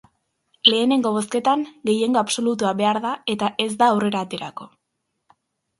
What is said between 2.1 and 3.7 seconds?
absolutua behar da eta